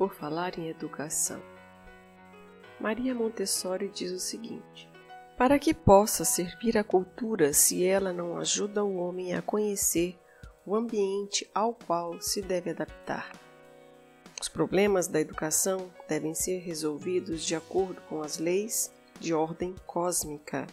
[0.00, 1.42] por falar em educação.
[2.80, 4.90] Maria Montessori diz o seguinte:
[5.36, 10.18] Para que possa servir a cultura se ela não ajuda o homem a conhecer
[10.64, 13.30] o ambiente ao qual se deve adaptar?
[14.40, 20.66] Os problemas da educação devem ser resolvidos de acordo com as leis de ordem cósmica.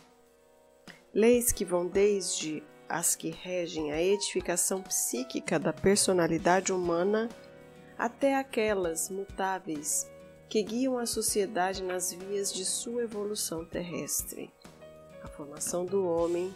[1.13, 7.27] Leis que vão desde as que regem a edificação psíquica da personalidade humana
[7.97, 10.09] até aquelas mutáveis
[10.47, 14.53] que guiam a sociedade nas vias de sua evolução terrestre.
[15.23, 16.53] A formação do homem,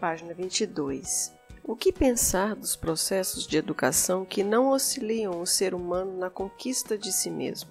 [0.00, 1.32] página 22.
[1.62, 6.96] O que pensar dos processos de educação que não auxiliam o ser humano na conquista
[6.96, 7.70] de si mesmo?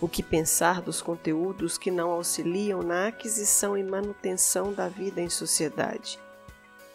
[0.00, 5.28] O que pensar dos conteúdos que não auxiliam na aquisição e manutenção da vida em
[5.28, 6.18] sociedade?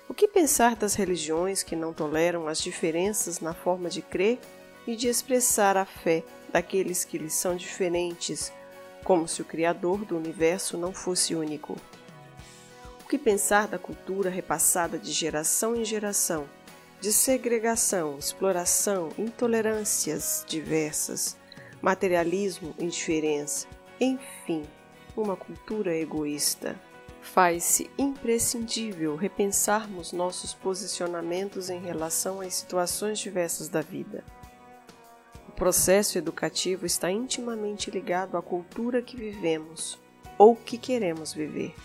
[0.08, 4.40] O que pensar das religiões que não toleram as diferenças na forma de crer
[4.90, 8.52] e de expressar a fé daqueles que lhes são diferentes,
[9.04, 11.78] como se o Criador do universo não fosse único?
[13.00, 16.50] O que pensar da cultura repassada de geração em geração,
[17.00, 21.38] de segregação, exploração, intolerâncias diversas,
[21.84, 23.68] materialismo, indiferença,
[24.02, 24.64] enfim,
[25.16, 26.76] uma cultura egoísta?
[27.22, 34.24] Faz-se imprescindível repensarmos nossos posicionamentos em relação às situações diversas da vida
[35.60, 40.00] processo educativo está intimamente ligado à cultura que vivemos
[40.38, 41.76] ou que queremos viver.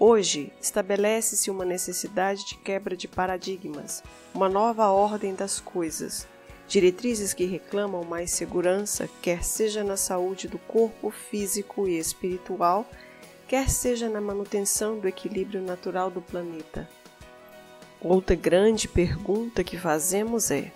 [0.00, 4.02] Hoje, estabelece-se uma necessidade de quebra de paradigmas,
[4.34, 6.26] uma nova ordem das coisas,
[6.66, 12.88] diretrizes que reclamam mais segurança, quer seja na saúde do corpo físico e espiritual,
[13.46, 16.88] quer seja na manutenção do equilíbrio natural do planeta.
[18.00, 20.72] Outra grande pergunta que fazemos é: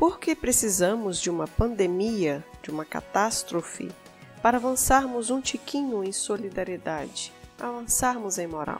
[0.00, 3.92] por que precisamos de uma pandemia, de uma catástrofe,
[4.40, 8.78] para avançarmos um tiquinho em solidariedade, avançarmos em moral?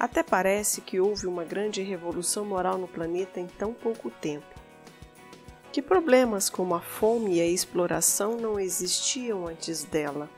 [0.00, 4.46] Até parece que houve uma grande revolução moral no planeta em tão pouco tempo.
[5.70, 10.30] Que problemas como a fome e a exploração não existiam antes dela?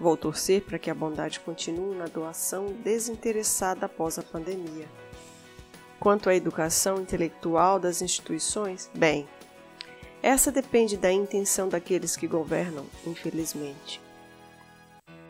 [0.00, 4.88] Vou torcer para que a bondade continue na doação desinteressada após a pandemia.
[5.98, 9.26] Quanto à educação intelectual das instituições, bem,
[10.22, 14.00] essa depende da intenção daqueles que governam, infelizmente.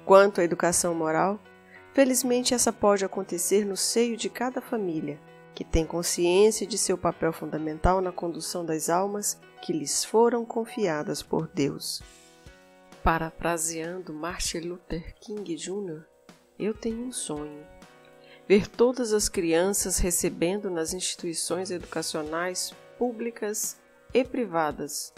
[0.05, 1.39] Quanto à educação moral,
[1.93, 5.21] felizmente essa pode acontecer no seio de cada família,
[5.55, 11.23] que tem consciência de seu papel fundamental na condução das almas que lhes foram confiadas
[11.23, 12.03] por Deus.
[13.03, 16.03] Parafraseando Martin Luther King Jr.,
[16.59, 17.65] eu tenho um sonho
[18.49, 23.77] ver todas as crianças recebendo nas instituições educacionais públicas
[24.15, 25.13] e privadas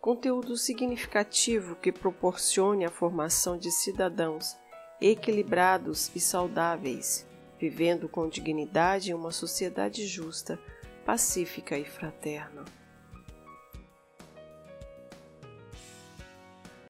[0.00, 4.56] conteúdo significativo que proporcione a formação de cidadãos
[5.00, 7.26] equilibrados e saudáveis,
[7.58, 10.58] vivendo com dignidade em uma sociedade justa,
[11.04, 12.64] pacífica e fraterna.